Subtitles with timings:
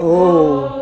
[0.00, 0.77] Oh,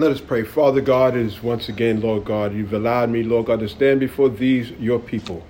[0.00, 0.44] Let us pray.
[0.44, 4.30] Father God, is once again, Lord God, you've allowed me, Lord God, to stand before
[4.30, 5.42] these, your people.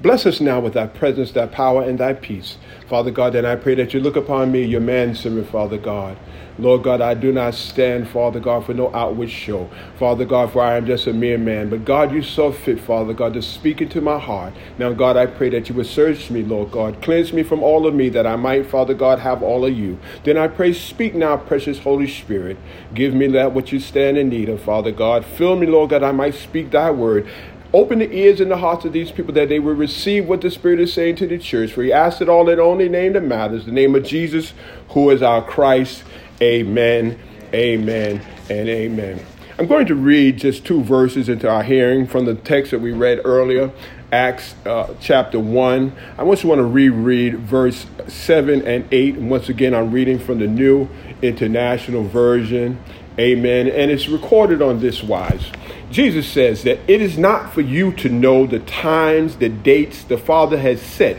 [0.00, 2.58] Bless us now with thy presence, thy power, and thy peace.
[2.88, 6.18] Father God, and I pray that you look upon me, your manservant, Father God.
[6.56, 9.68] Lord God, I do not stand, Father God, for no outward show.
[9.98, 11.68] Father God, for I am just a mere man.
[11.68, 14.52] But God, you saw fit, Father God, to speak into my heart.
[14.78, 17.02] Now, God, I pray that you would search me, Lord God.
[17.02, 19.98] Cleanse me from all of me, that I might, Father God, have all of you.
[20.22, 22.56] Then I pray, speak now, precious Holy Spirit.
[22.94, 25.24] Give me that which you stand in need of, Father God.
[25.24, 27.28] Fill me, Lord God, I might speak thy word.
[27.74, 30.48] Open the ears and the hearts of these people that they will receive what the
[30.48, 31.72] Spirit is saying to the church.
[31.72, 34.54] For he asked it all in the only name that matters, the name of Jesus,
[34.90, 36.04] who is our Christ.
[36.40, 37.18] Amen,
[37.52, 39.26] amen, and amen.
[39.58, 42.92] I'm going to read just two verses into our hearing from the text that we
[42.92, 43.72] read earlier,
[44.12, 45.92] Acts uh, chapter 1.
[46.16, 49.16] I just want to reread verse 7 and 8.
[49.16, 50.88] And once again, I'm reading from the New
[51.22, 52.78] International Version.
[53.18, 53.68] Amen.
[53.68, 55.50] And it's recorded on this wise.
[55.90, 60.18] Jesus says that it is not for you to know the times, the dates the
[60.18, 61.18] Father has set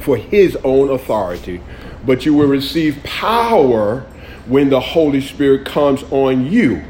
[0.00, 1.60] for his own authority,
[2.06, 4.00] but you will receive power
[4.46, 6.82] when the Holy Spirit comes on you.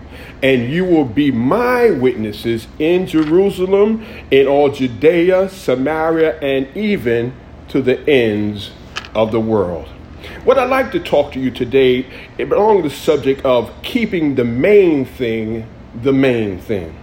[0.42, 7.34] And you will be my witnesses in Jerusalem, in all Judea, Samaria, and even
[7.68, 8.70] to the ends
[9.14, 9.88] of the world.
[10.44, 12.06] What I'd like to talk to you today
[12.82, 15.66] to the subject of keeping the main thing
[16.02, 16.94] the main thing.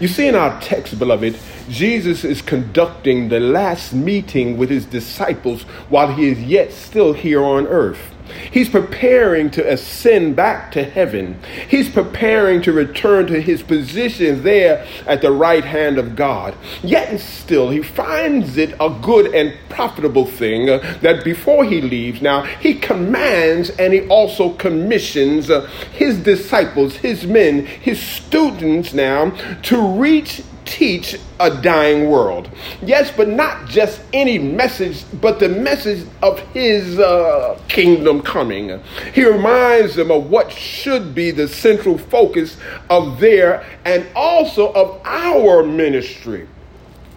[0.00, 5.62] You see, in our text, beloved, Jesus is conducting the last meeting with his disciples
[5.88, 8.10] while he is yet still here on earth.
[8.50, 11.38] He's preparing to ascend back to heaven.
[11.68, 16.54] He's preparing to return to his position there at the right hand of God.
[16.82, 22.42] Yet still, he finds it a good and profitable thing that before he leaves, now
[22.42, 29.30] he commands and he also commissions uh, his disciples, his men, his students now
[29.62, 32.48] to reach teach a dying world.
[32.80, 38.80] Yes, but not just any message, but the message of his uh, kingdom coming.
[39.12, 42.56] He reminds them of what should be the central focus
[42.88, 46.46] of their and also of our ministry.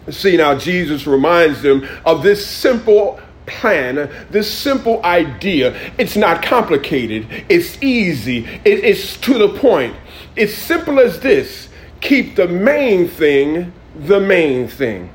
[0.10, 5.78] See, now Jesus reminds them of this simple plan, this simple idea.
[5.98, 9.96] It's not complicated, it's easy, it's to the point.
[10.36, 11.70] It's simple as this
[12.04, 15.10] keep the main thing the main thing.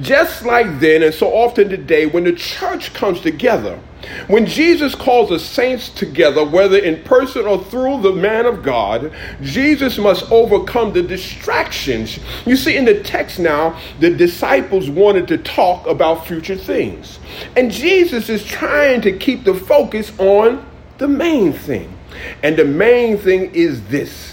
[0.00, 3.78] Just like then, and so often today, when the church comes together,
[4.26, 9.12] when Jesus calls the saints together, whether in person or through the man of God,
[9.42, 12.18] Jesus must overcome the distractions.
[12.46, 17.20] You see, in the text now, the disciples wanted to talk about future things.
[17.56, 20.66] And Jesus is trying to keep the focus on
[20.98, 21.96] the main thing.
[22.42, 24.31] And the main thing is this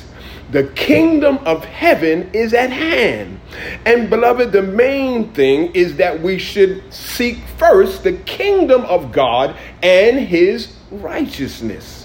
[0.51, 3.39] the kingdom of heaven is at hand.
[3.85, 9.55] And beloved, the main thing is that we should seek first the kingdom of God
[9.83, 11.98] and his righteousness.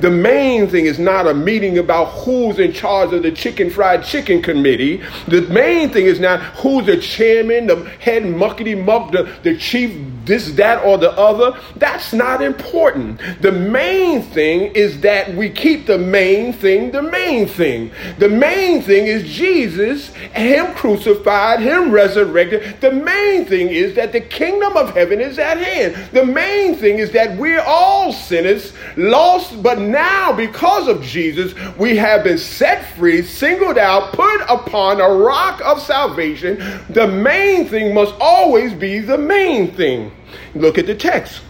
[0.00, 4.04] The main thing is not a meeting about who's in charge of the chicken fried
[4.04, 5.02] chicken committee.
[5.28, 9.94] The main thing is not who's the chairman, the head muckety muck, the, the chief
[10.24, 11.58] this, that, or the other.
[11.76, 13.20] That's not important.
[13.42, 17.90] The main thing is that we keep the main thing the main thing.
[18.18, 22.80] The main thing is Jesus, Him crucified, Him resurrected.
[22.80, 26.10] The main thing is that the kingdom of heaven is at hand.
[26.12, 31.96] The main thing is that we're all sinners, lost, but now because of Jesus, we
[31.96, 36.58] have been set free, singled out, put upon a rock of salvation.
[36.90, 40.12] The main thing must always be the main thing.
[40.54, 41.40] Look at the text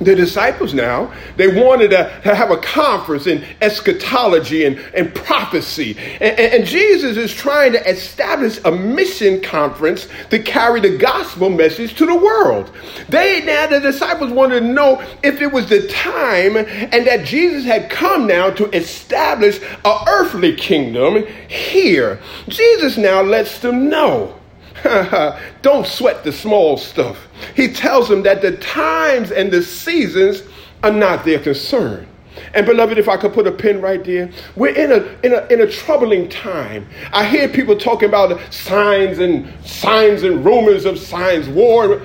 [0.00, 5.96] the disciples now, they wanted to, have a conference in eschatology and, and prophecy.
[6.20, 11.50] And, and, and, Jesus is trying to establish a mission conference to carry the gospel
[11.50, 12.72] message to the world.
[13.08, 17.64] They now, the disciples wanted to know if it was the time and that Jesus
[17.64, 22.20] had come now to establish an earthly kingdom here.
[22.48, 24.39] Jesus now lets them know
[25.62, 27.28] Don't sweat the small stuff.
[27.54, 30.42] He tells them that the times and the seasons
[30.82, 32.06] are not their concern.
[32.54, 35.46] And beloved, if I could put a pin right there, we're in a, in a,
[35.52, 36.88] in a troubling time.
[37.12, 42.00] I hear people talking about signs and signs and rumors of signs, war.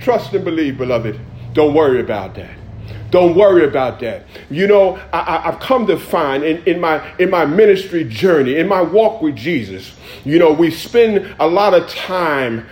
[0.00, 1.18] Trust and believe, beloved.
[1.52, 2.59] Don't worry about that.
[3.10, 4.26] Don't worry about that.
[4.50, 8.68] You know, I, have come to find in, in, my, in my ministry journey, in
[8.68, 12.66] my walk with Jesus, you know, we spend a lot of time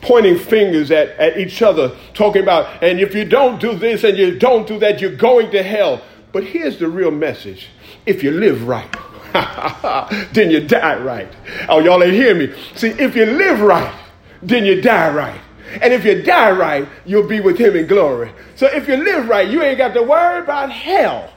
[0.00, 4.16] pointing fingers at, at each other, talking about, and if you don't do this and
[4.16, 6.02] you don't do that, you're going to hell.
[6.32, 7.68] But here's the real message
[8.06, 8.94] if you live right,
[10.32, 11.30] then you die right.
[11.68, 12.54] Oh, y'all ain't hear me.
[12.74, 13.94] See, if you live right,
[14.42, 15.40] then you die right.
[15.80, 18.32] And if you die right, you'll be with him in glory.
[18.56, 21.32] So if you live right, you ain't got to worry about hell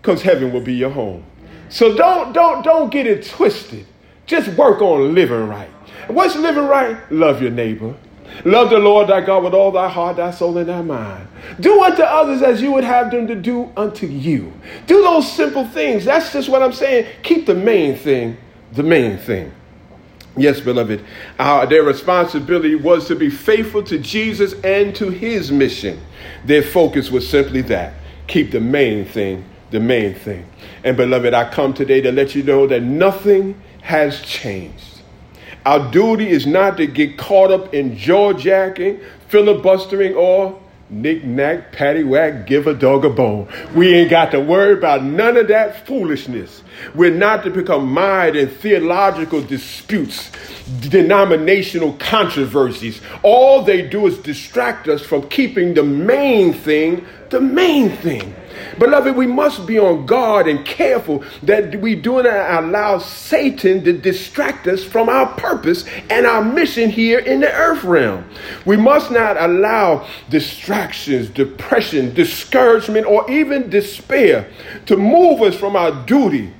[0.00, 1.24] because heaven will be your home.
[1.68, 3.86] So don't, don't, don't get it twisted.
[4.26, 5.70] Just work on living right.
[6.08, 6.96] What's living right?
[7.10, 7.94] Love your neighbor.
[8.44, 11.28] Love the Lord thy God with all thy heart, thy soul, and thy mind.
[11.60, 14.52] Do unto others as you would have them to do unto you.
[14.86, 16.04] Do those simple things.
[16.04, 17.06] That's just what I'm saying.
[17.22, 18.36] Keep the main thing
[18.74, 19.52] the main thing.
[20.36, 21.04] Yes, beloved,
[21.38, 26.00] uh, their responsibility was to be faithful to Jesus and to his mission.
[26.44, 27.94] Their focus was simply that
[28.26, 29.44] keep the main thing
[29.74, 30.46] the main thing.
[30.84, 35.00] And, beloved, I come today to let you know that nothing has changed.
[35.66, 40.60] Our duty is not to get caught up in jaw jacking, filibustering, or
[40.90, 43.48] knick knack, paddywhack, give a dog a bone.
[43.74, 46.62] We ain't got to worry about none of that foolishness.
[46.94, 50.30] We're not to become mired in theological disputes,
[50.80, 53.00] denominational controversies.
[53.22, 58.32] All they do is distract us from keeping the main thing the main thing.
[58.78, 63.92] Beloved, we must be on guard and careful that we do not allow Satan to
[63.92, 68.24] distract us from our purpose and our mission here in the earth realm.
[68.64, 74.48] We must not allow distractions, depression, discouragement, or even despair
[74.86, 76.54] to move us from our duty,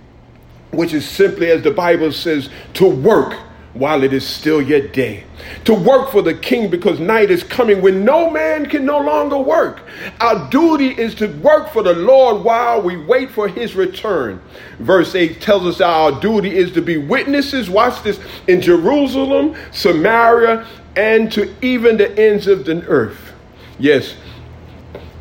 [0.73, 3.39] which is simply, as the Bible says, to work
[3.75, 5.25] while it is still yet day.
[5.65, 9.37] To work for the king because night is coming when no man can no longer
[9.37, 9.83] work.
[10.21, 14.41] Our duty is to work for the Lord while we wait for his return.
[14.79, 20.67] Verse 8 tells us our duty is to be witnesses, watch this, in Jerusalem, Samaria,
[20.97, 23.33] and to even the ends of the earth.
[23.79, 24.15] Yes.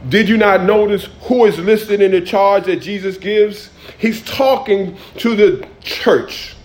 [0.10, 3.72] Did you not notice who is listed in the charge that Jesus gives?
[3.98, 6.56] He's talking to the church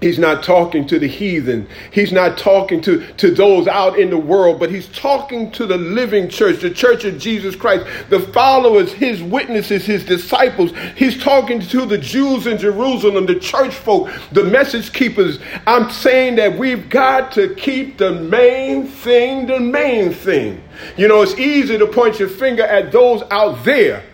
[0.00, 1.68] He's not talking to the heathen.
[1.92, 5.76] He's not talking to, to those out in the world, but he's talking to the
[5.76, 10.70] living church, the church of Jesus Christ, the followers, his witnesses, his disciples.
[10.96, 15.40] He's talking to the Jews in Jerusalem, the church folk, the message keepers.
[15.66, 20.62] I'm saying that we've got to keep the main thing the main thing.
[20.96, 24.04] You know, it's easy to point your finger at those out there,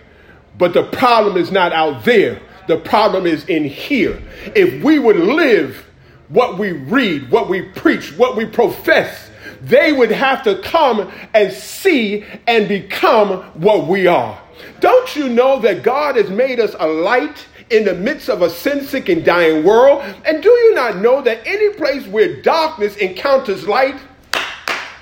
[0.56, 2.40] but the problem is not out there.
[2.66, 4.20] The problem is in here.
[4.54, 5.86] If we would live
[6.28, 9.30] what we read, what we preach, what we profess,
[9.60, 14.40] they would have to come and see and become what we are.
[14.80, 18.50] Don't you know that God has made us a light in the midst of a
[18.50, 20.02] sin sick and dying world?
[20.24, 23.96] And do you not know that any place where darkness encounters light,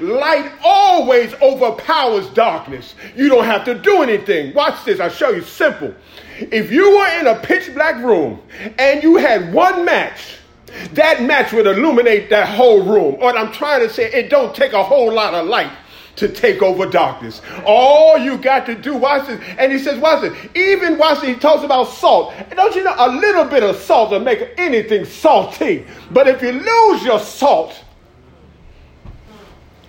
[0.01, 2.95] light always overpowers darkness?
[3.17, 4.55] You don't have to do anything.
[4.55, 5.95] Watch this, I'll show you simple.
[6.39, 8.41] If you were in a pitch black room
[8.79, 10.37] and you had one match,
[10.93, 13.19] that match would illuminate that whole room.
[13.19, 15.71] What I'm trying to say, it don't take a whole lot of light
[16.17, 17.41] to take over darkness.
[17.65, 19.41] All you got to do, watch this.
[19.59, 20.37] And he says, watch this.
[20.55, 22.33] Even watch this, he talks about salt.
[22.35, 25.87] And don't you know, a little bit of salt will make anything salty.
[26.11, 27.83] But if you lose your salt,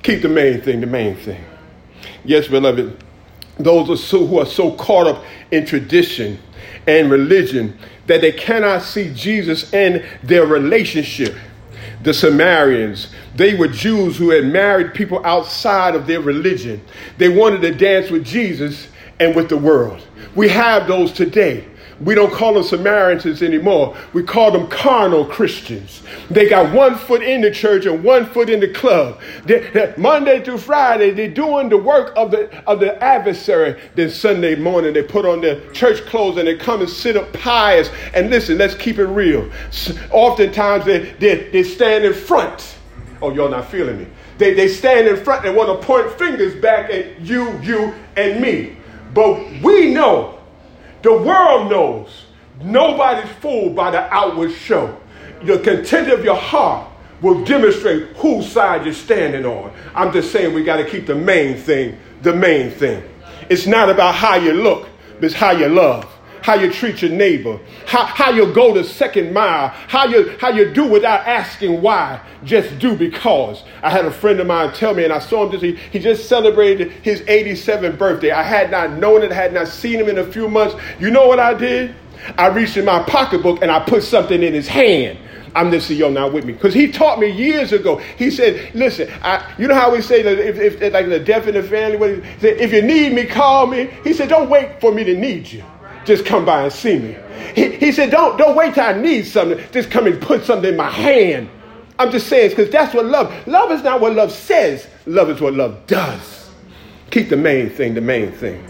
[0.02, 1.44] keep the main thing the main thing.
[2.26, 3.04] Yes, beloved,
[3.58, 6.40] those are so, who are so caught up in tradition
[6.88, 11.36] and religion that they cannot see Jesus and their relationship.
[12.02, 16.84] The Samaritans, they were Jews who had married people outside of their religion.
[17.18, 18.88] They wanted to dance with Jesus
[19.20, 20.06] and with the world.
[20.36, 21.66] We have those today.
[22.04, 23.96] We don't call them Samaritans anymore.
[24.12, 26.04] We call them carnal Christians.
[26.30, 29.22] They got one foot in the church and one foot in the club.
[29.46, 33.80] They, they, Monday through Friday, they're doing the work of the, of the adversary.
[33.96, 37.32] Then Sunday morning, they put on their church clothes and they come and sit up
[37.32, 37.90] pious.
[38.14, 39.50] And listen, let's keep it real.
[40.12, 42.76] Oftentimes, they, they, they stand in front.
[43.22, 44.08] Oh, y'all not feeling me.
[44.38, 48.42] They, they stand in front and want to point fingers back at you, you, and
[48.42, 48.76] me.
[49.14, 50.43] But we know
[51.04, 52.26] the world knows
[52.62, 55.00] nobody's fooled by the outward show.
[55.44, 56.90] The content of your heart
[57.22, 59.72] will demonstrate whose side you're standing on.
[59.94, 63.04] I'm just saying we got to keep the main thing the main thing.
[63.50, 64.88] It's not about how you look,
[65.22, 66.13] it's how you love
[66.44, 67.58] how you treat your neighbor,
[67.88, 72.20] how, how you go the second mile, how you, how you do without asking why,
[72.44, 73.64] just do because.
[73.82, 76.00] I had a friend of mine tell me, and I saw him just, he, he
[76.00, 78.32] just celebrated his 87th birthday.
[78.32, 80.76] I had not known it, had not seen him in a few months.
[81.00, 81.96] You know what I did?
[82.38, 85.18] I reached in my pocketbook and I put something in his hand.
[85.56, 86.54] I'm the CEO now with me.
[86.54, 87.98] Because he taught me years ago.
[87.98, 91.48] He said, listen, I, you know how we say that if, if like the deaf
[91.48, 93.86] in the family, what he said, if you need me, call me.
[94.04, 95.64] He said, don't wait for me to need you.
[96.06, 97.18] Just come by and see me.
[97.56, 99.64] He, he said, don't, don't wait till I need something.
[99.72, 101.50] Just come and put something in my hand.
[102.00, 104.88] I'm just saying, because that's what love, love is not what love says.
[105.06, 106.50] Love is what love does.
[107.12, 108.66] Keep the main thing the main thing.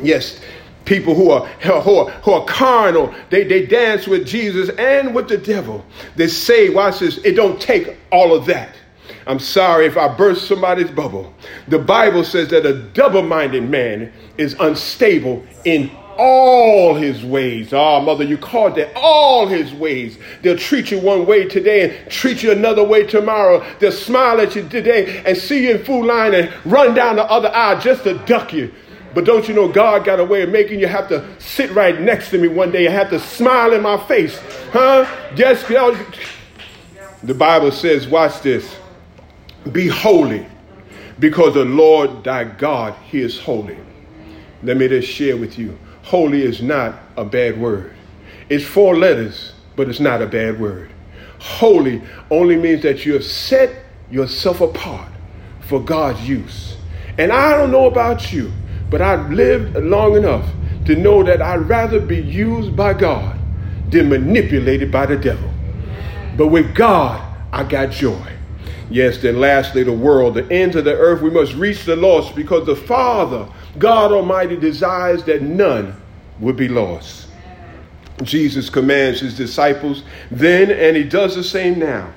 [0.00, 0.40] Yes,
[0.84, 5.28] people who are, who are, who are carnal, they, they dance with Jesus and with
[5.28, 5.84] the devil.
[6.16, 8.74] They say, watch this, it don't take all of that.
[9.26, 11.34] I'm sorry if I burst somebody's bubble.
[11.68, 17.72] The Bible says that a double minded man is unstable in all his ways.
[17.72, 20.18] Ah, oh, mother, you called that all his ways.
[20.42, 23.64] They'll treat you one way today and treat you another way tomorrow.
[23.78, 27.24] They'll smile at you today and see you in full line and run down the
[27.24, 28.72] other aisle just to duck you.
[29.14, 31.98] But don't you know God got a way of making you have to sit right
[31.98, 34.38] next to me one day and have to smile in my face?
[34.72, 35.06] Huh?
[35.34, 35.66] Yes,
[37.22, 38.76] the Bible says, watch this.
[39.72, 40.46] Be holy
[41.18, 43.78] because the Lord thy God, he is holy.
[44.62, 45.78] Let me just share with you.
[46.06, 47.92] Holy is not a bad word.
[48.48, 50.88] It's four letters, but it's not a bad word.
[51.40, 53.74] Holy only means that you have set
[54.08, 55.10] yourself apart
[55.62, 56.76] for God's use.
[57.18, 58.52] And I don't know about you,
[58.88, 60.48] but I've lived long enough
[60.84, 63.36] to know that I'd rather be used by God
[63.90, 65.52] than manipulated by the devil.
[66.36, 67.20] But with God,
[67.52, 68.35] I got joy.
[68.88, 72.36] Yes, then lastly, the world, the ends of the earth, we must reach the lost
[72.36, 75.94] because the Father, God Almighty, desires that none
[76.38, 77.28] would be lost.
[78.22, 82.12] Jesus commands his disciples then, and he does the same now.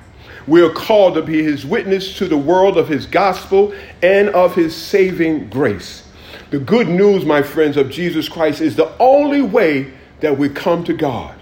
[0.46, 4.54] We are called to be his witness to the world of his gospel and of
[4.54, 6.08] his saving grace.
[6.50, 10.82] The good news, my friends, of Jesus Christ is the only way that we come
[10.84, 11.39] to God.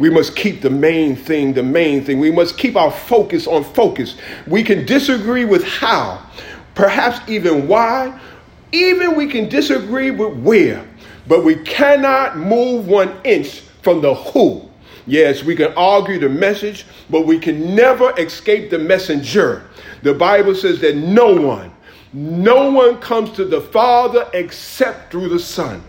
[0.00, 2.18] We must keep the main thing the main thing.
[2.18, 4.16] We must keep our focus on focus.
[4.46, 6.26] We can disagree with how,
[6.74, 8.18] perhaps even why,
[8.72, 10.84] even we can disagree with where,
[11.28, 14.68] but we cannot move one inch from the who.
[15.06, 19.68] Yes, we can argue the message, but we can never escape the messenger.
[20.02, 21.72] The Bible says that no one,
[22.14, 25.82] no one comes to the Father except through the Son.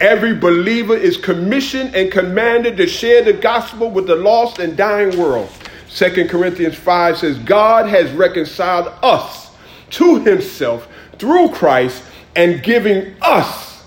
[0.00, 5.18] Every believer is commissioned and commanded to share the gospel with the lost and dying
[5.18, 5.50] world.
[5.90, 9.50] 2 Corinthians 5 says, God has reconciled us
[9.90, 12.02] to himself through Christ
[12.34, 13.84] and giving us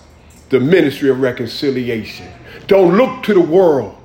[0.50, 2.28] the ministry of reconciliation.
[2.68, 3.98] Don't look to the world,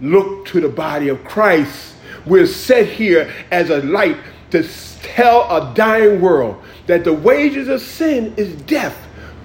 [0.00, 1.94] look to the body of Christ.
[2.24, 4.16] We're set here as a light
[4.50, 4.66] to
[5.02, 8.96] tell a dying world that the wages of sin is death,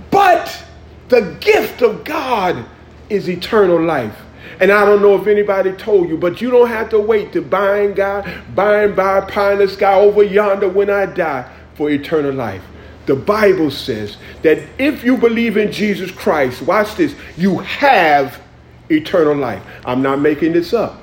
[0.09, 0.64] but
[1.09, 2.65] the gift of God
[3.09, 4.15] is eternal life.
[4.59, 7.41] And I don't know if anybody told you, but you don't have to wait to
[7.41, 9.19] by and God, by and by,
[9.51, 12.63] in the sky over yonder when I die for eternal life.
[13.05, 18.41] The Bible says that if you believe in Jesus Christ, watch this, you have
[18.89, 19.61] eternal life.
[19.85, 21.01] I'm not making this up.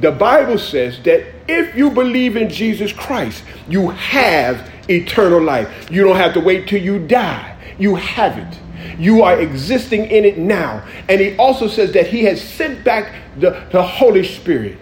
[0.00, 5.90] The Bible says that if you believe in Jesus Christ, you have eternal life.
[5.90, 7.56] You don't have to wait till you die.
[7.78, 8.58] You have it.
[8.98, 10.86] You are existing in it now.
[11.08, 14.78] And he also says that he has sent back the, the Holy Spirit,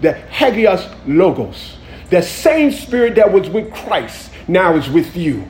[0.00, 1.78] the Hagios Logos,
[2.10, 5.42] the same spirit that was with Christ now is with you.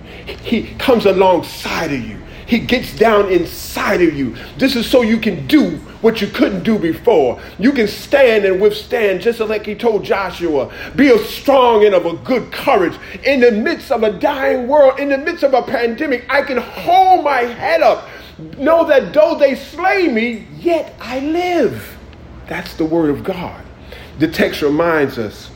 [0.42, 2.20] He comes alongside of you.
[2.50, 4.34] He gets down inside of you.
[4.58, 7.40] This is so you can do what you couldn't do before.
[7.60, 10.68] You can stand and withstand, just like he told Joshua.
[10.96, 12.98] Be of strong and of a good courage.
[13.22, 16.56] In the midst of a dying world, in the midst of a pandemic, I can
[16.56, 18.08] hold my head up.
[18.58, 21.96] Know that though they slay me, yet I live.
[22.48, 23.64] That's the word of God.
[24.18, 25.52] The text reminds us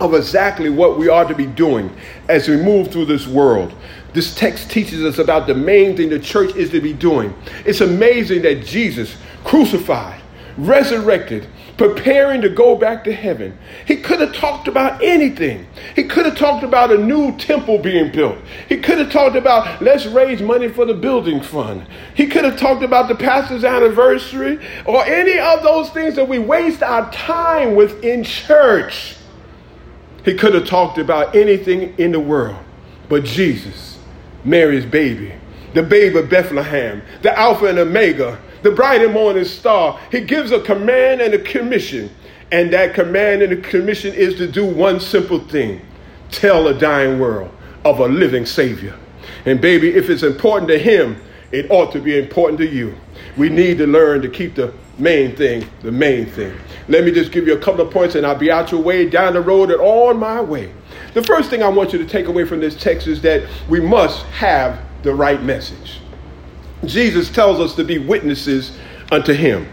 [0.00, 1.94] of exactly what we ought to be doing
[2.30, 3.74] as we move through this world.
[4.14, 7.34] This text teaches us about the main thing the church is to be doing.
[7.66, 10.20] It's amazing that Jesus, crucified,
[10.56, 13.58] resurrected, preparing to go back to heaven.
[13.86, 15.66] He could have talked about anything.
[15.96, 18.38] He could have talked about a new temple being built.
[18.68, 21.84] He could have talked about let's raise money for the building fund.
[22.14, 26.38] He could have talked about the pastor's anniversary or any of those things that we
[26.38, 29.16] waste our time with in church.
[30.24, 32.56] He could have talked about anything in the world
[33.08, 33.98] but Jesus.
[34.44, 35.32] Mary's baby,
[35.72, 39.98] the babe of Bethlehem, the Alpha and Omega, the bright and morning star.
[40.10, 42.10] He gives a command and a commission.
[42.52, 45.80] And that command and the commission is to do one simple thing
[46.30, 47.50] tell a dying world
[47.84, 48.96] of a living Savior.
[49.46, 51.16] And baby, if it's important to Him,
[51.52, 52.94] it ought to be important to you.
[53.36, 56.56] We need to learn to keep the main thing the main thing.
[56.88, 59.08] Let me just give you a couple of points and I'll be out your way,
[59.08, 60.72] down the road, and on my way.
[61.14, 63.80] The first thing I want you to take away from this text is that we
[63.80, 66.00] must have the right message.
[66.84, 68.76] Jesus tells us to be witnesses
[69.12, 69.68] unto him.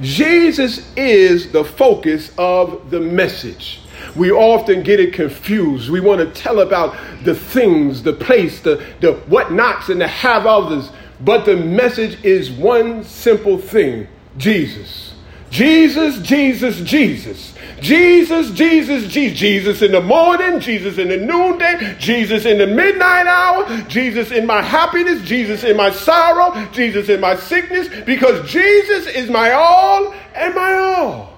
[0.00, 3.80] Jesus is the focus of the message.
[4.16, 5.90] We often get it confused.
[5.90, 10.08] We want to tell about the things, the place, the, the what nots, and the
[10.08, 10.90] have others.
[11.20, 15.09] But the message is one simple thing Jesus.
[15.50, 17.54] Jesus, Jesus, Jesus.
[17.80, 19.38] Jesus, Jesus, Jesus.
[19.38, 24.46] Jesus in the morning, Jesus in the noonday, Jesus in the midnight hour, Jesus in
[24.46, 30.14] my happiness, Jesus in my sorrow, Jesus in my sickness, because Jesus is my all
[30.34, 31.30] and my all.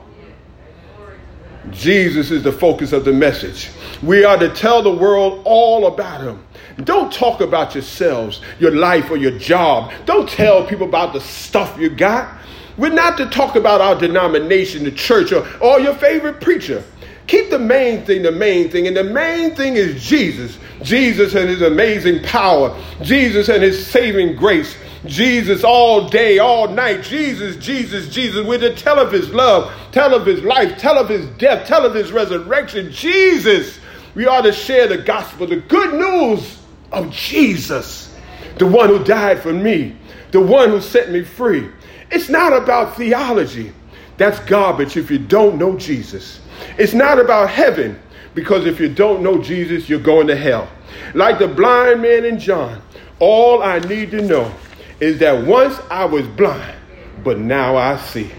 [1.70, 3.70] Jesus is the focus of the message.
[4.02, 6.44] We are to tell the world all about him.
[6.84, 9.92] Don't talk about yourselves, your life, or your job.
[10.04, 12.38] Don't tell people about the stuff you got.
[12.76, 16.82] We're not to talk about our denomination, the church, or, or your favorite preacher.
[17.26, 18.86] Keep the main thing the main thing.
[18.86, 20.58] And the main thing is Jesus.
[20.82, 22.76] Jesus and his amazing power.
[23.02, 24.76] Jesus and his saving grace.
[25.06, 27.02] Jesus all day, all night.
[27.02, 28.46] Jesus, Jesus, Jesus.
[28.46, 31.84] We're to tell of his love, tell of his life, tell of his death, tell
[31.84, 32.90] of his resurrection.
[32.92, 33.78] Jesus.
[34.14, 36.58] We ought to share the gospel, the good news
[36.90, 38.14] of Jesus,
[38.58, 39.96] the one who died for me,
[40.32, 41.70] the one who set me free.
[42.12, 43.72] It's not about theology.
[44.18, 46.40] That's garbage if you don't know Jesus.
[46.78, 47.98] It's not about heaven
[48.34, 50.68] because if you don't know Jesus, you're going to hell.
[51.14, 52.82] Like the blind man in John,
[53.18, 54.54] all I need to know
[55.00, 56.76] is that once I was blind,
[57.24, 58.30] but now I see.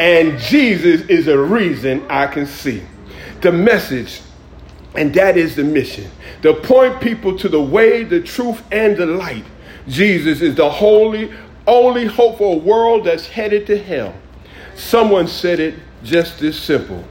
[0.00, 2.82] And Jesus is a reason I can see.
[3.40, 4.20] The message,
[4.94, 6.10] and that is the mission,
[6.42, 9.44] to point people to the way, the truth, and the light.
[9.86, 11.32] Jesus is the holy,
[11.68, 14.14] only hope for a world that's headed to hell.
[14.74, 17.04] Someone said it just this simple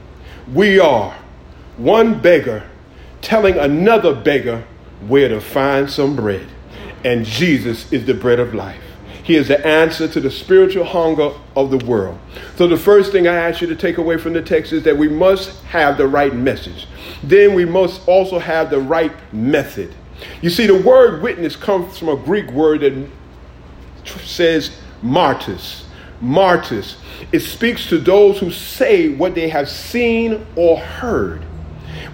[0.52, 1.16] We are
[1.76, 2.64] one beggar
[3.20, 4.64] telling another beggar
[5.06, 6.46] where to find some bread.
[7.04, 8.82] And Jesus is the bread of life.
[9.22, 12.18] He is the answer to the spiritual hunger of the world.
[12.56, 14.96] So, the first thing I ask you to take away from the text is that
[14.96, 16.88] we must have the right message.
[17.22, 19.94] Then we must also have the right method.
[20.40, 23.06] You see, the word witness comes from a Greek word that
[24.08, 24.70] says
[25.02, 25.84] martyrs.
[26.20, 26.96] Martyrs.
[27.32, 31.44] It speaks to those who say what they have seen or heard.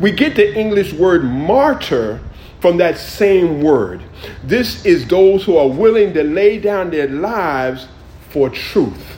[0.00, 2.20] We get the English word martyr
[2.60, 4.02] from that same word.
[4.42, 7.88] This is those who are willing to lay down their lives
[8.30, 9.16] for truth.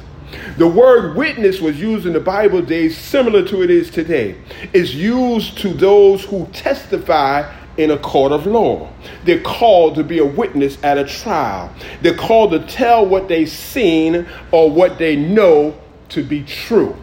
[0.58, 4.36] The word witness was used in the Bible days similar to it is today.
[4.72, 8.90] It's used to those who testify in a court of law.
[9.24, 11.72] They're called to be a witness at a trial.
[12.02, 15.78] They're called to tell what they've seen or what they know
[16.10, 16.96] to be true.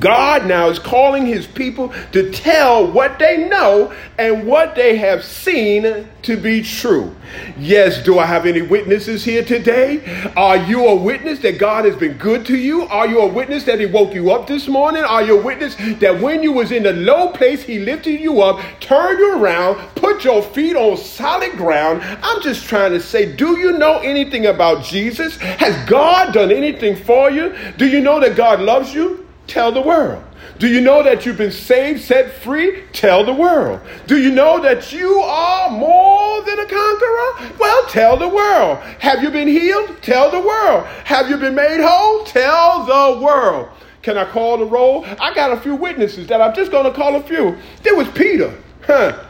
[0.00, 5.24] God now is calling his people to tell what they know and what they have
[5.24, 7.14] seen to be true.
[7.58, 10.32] Yes, do I have any witnesses here today?
[10.36, 12.82] Are you a witness that God has been good to you?
[12.84, 15.04] Are you a witness that he woke you up this morning?
[15.04, 18.42] Are you a witness that when you was in the low place, he lifted you
[18.42, 22.02] up, turned you around, put your feet on solid ground?
[22.22, 25.36] I'm just trying to say, do you know anything about Jesus?
[25.36, 27.54] Has God done anything for you?
[27.76, 29.27] Do you know that God loves you?
[29.48, 30.22] Tell the world.
[30.58, 32.82] Do you know that you've been saved, set free?
[32.92, 33.80] Tell the world.
[34.06, 37.56] Do you know that you are more than a conqueror?
[37.58, 38.78] Well, tell the world.
[39.00, 40.02] Have you been healed?
[40.02, 40.84] Tell the world.
[41.04, 42.24] Have you been made whole?
[42.24, 43.68] Tell the world.
[44.02, 45.04] Can I call the roll?
[45.20, 47.56] I got a few witnesses that I'm just going to call a few.
[47.82, 48.54] There was Peter,
[48.86, 49.24] huh,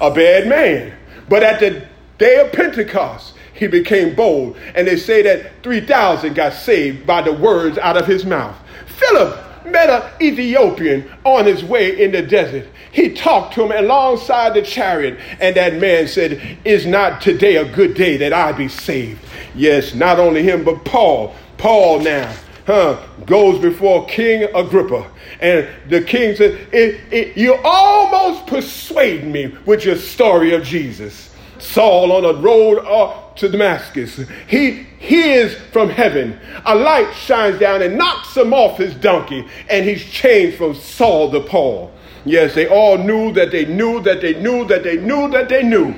[0.00, 0.94] a bad man.
[1.28, 1.86] But at the
[2.18, 4.56] day of Pentecost, he became bold.
[4.74, 8.56] And they say that 3,000 got saved by the words out of his mouth.
[8.96, 12.66] Philip met an Ethiopian on his way in the desert.
[12.92, 17.70] He talked to him alongside the chariot, and that man said, Is not today a
[17.70, 19.20] good day that I be saved?
[19.54, 21.34] Yes, not only him, but Paul.
[21.58, 22.34] Paul now,
[22.66, 25.10] huh, goes before King Agrippa.
[25.40, 31.34] And the king said, it, it, You almost persuade me with your story of Jesus.
[31.58, 34.20] Saul on the road uh, to Damascus.
[34.46, 36.38] He hears from heaven.
[36.64, 41.30] A light shines down and knocks him off his donkey, and he's changed from Saul
[41.32, 41.92] to Paul.
[42.24, 45.62] Yes, they all knew that they knew that they knew that they knew that they
[45.62, 45.94] knew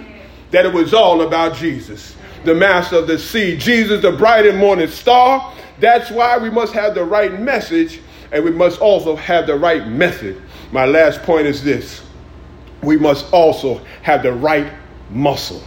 [0.51, 3.57] that it was all about Jesus, the master of the sea.
[3.57, 8.01] Jesus, the bright and morning star, That's why we must have the right message
[8.33, 10.40] and we must also have the right method.
[10.72, 12.03] My last point is this
[12.83, 14.72] we must also have the right
[15.11, 15.62] muscle.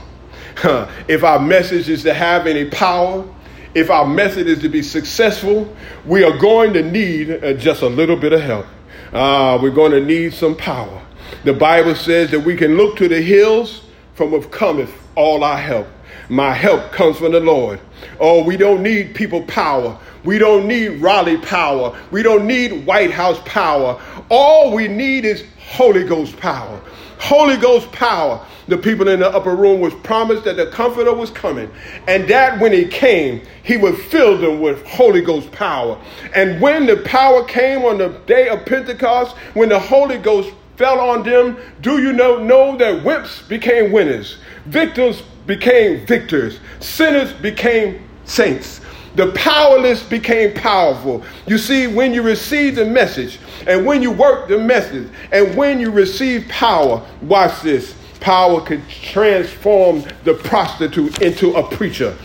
[1.07, 3.25] If our message is to have any power,
[3.73, 5.73] if our method is to be successful,
[6.05, 8.65] we are going to need uh, just a little bit of help.
[9.13, 11.01] Uh, we're going to need some power.
[11.43, 13.83] The Bible says that we can look to the hills
[14.13, 15.87] from which cometh all our help.
[16.29, 17.79] My help comes from the Lord.
[18.19, 19.97] Oh, we don't need people power.
[20.23, 21.97] We don't need Raleigh power.
[22.11, 23.99] We don't need White House power.
[24.29, 26.79] All we need is Holy Ghost power.
[27.21, 28.43] Holy Ghost power.
[28.67, 31.69] The people in the upper room was promised that the Comforter was coming,
[32.07, 36.01] and that when he came, he would fill them with Holy Ghost power.
[36.33, 40.99] And when the power came on the day of Pentecost, when the Holy Ghost fell
[40.99, 48.07] on them, do you know, know that wimps became winners, victims became victors, sinners became
[48.25, 48.81] saints.
[49.15, 51.23] The powerless became powerful.
[51.45, 55.79] You see, when you receive the message, and when you work the message, and when
[55.79, 62.15] you receive power, watch this power could transform the prostitute into a preacher,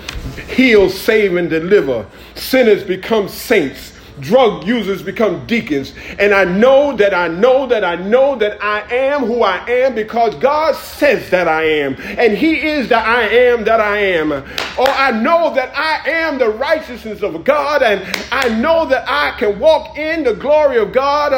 [0.49, 2.07] heal, save, and deliver.
[2.35, 5.93] Sinners become saints drug users become deacons.
[6.19, 9.95] And I know that I know that I know that I am who I am
[9.95, 11.97] because God says that I am.
[12.19, 14.33] And He is the I am that I am.
[14.33, 17.83] Or I know that I am the righteousness of God.
[17.83, 18.03] And
[18.33, 21.33] I know that I can walk in the glory of God.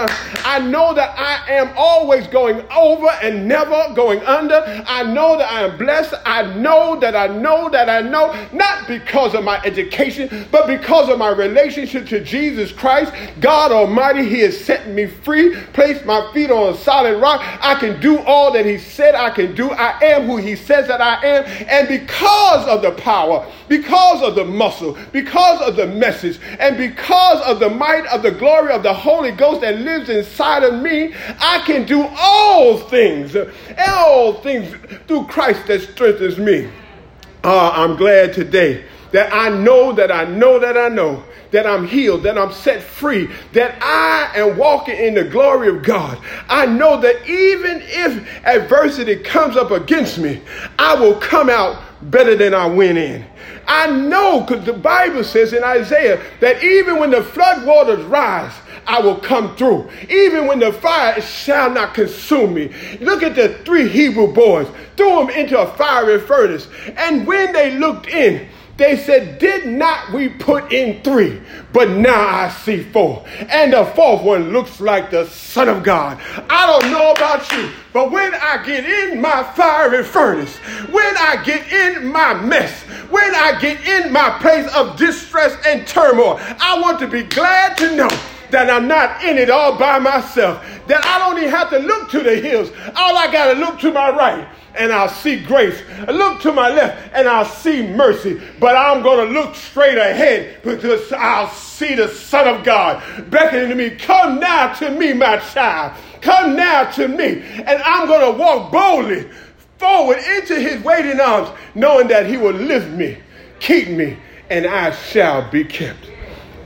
[0.45, 4.62] I know that I am always going over and never going under.
[4.87, 6.14] I know that I am blessed.
[6.25, 11.09] I know that I know that I know, not because of my education, but because
[11.09, 16.04] of my relationship to Jesus Jesus Christ, God Almighty, He has set me free, placed
[16.04, 17.40] my feet on a solid rock.
[17.62, 19.70] I can do all that He said I can do.
[19.70, 21.44] I am who He says that I am.
[21.68, 27.40] And because of the power, because of the muscle, because of the message, and because
[27.42, 31.14] of the might of the glory of the Holy Ghost that lives inside of me,
[31.40, 33.37] I can do all things,
[33.88, 34.74] all things
[35.07, 36.68] through Christ that strengthens me.
[37.44, 41.87] Uh, I'm glad today that I know that I know that I know that I'm
[41.87, 46.18] healed, that I'm set free, that I am walking in the glory of God.
[46.49, 50.42] I know that even if adversity comes up against me,
[50.79, 53.25] I will come out better than I went in.
[53.66, 58.53] I know because the Bible says in Isaiah that even when the flood waters rise,
[58.87, 59.90] I will come through.
[60.09, 62.73] Even when the fire shall not consume me.
[63.01, 64.66] Look at the three Hebrew boys,
[64.97, 66.68] threw them into a fiery furnace.
[66.97, 71.43] And when they looked in, they said, Did not we put in three?
[71.73, 73.25] But now I see four.
[73.51, 76.19] And the fourth one looks like the Son of God.
[76.49, 80.57] I don't know about you, but when I get in my fiery furnace,
[80.91, 85.85] when I get in my mess, when I get in my place of distress and
[85.87, 88.11] turmoil, I want to be glad to know
[88.51, 92.11] that I'm not in it all by myself, that I don't even have to look
[92.12, 92.71] to the hills.
[92.95, 95.83] All I got to look to my right and I'll see grace.
[96.07, 98.41] I look to my left and I'll see mercy.
[98.61, 103.69] But I'm going to look straight ahead because I'll see the Son of God beckoning
[103.69, 103.91] to me.
[103.91, 105.95] Come now to me, my child.
[106.21, 107.43] Come now to me.
[107.43, 109.29] And I'm going to walk boldly
[109.79, 113.19] forward into his waiting arms, knowing that he will lift me,
[113.61, 114.17] keep me,
[114.51, 116.11] and I shall be kept.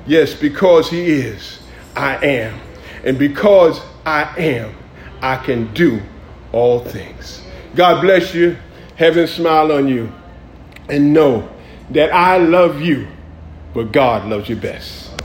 [0.07, 1.61] Yes, because he is,
[1.95, 2.59] I am.
[3.05, 4.75] And because I am,
[5.21, 6.01] I can do
[6.53, 7.42] all things.
[7.75, 8.57] God bless you.
[8.97, 10.13] Heaven smile on you.
[10.89, 11.49] And know
[11.91, 13.09] that I love you,
[13.73, 15.02] but God loves you best.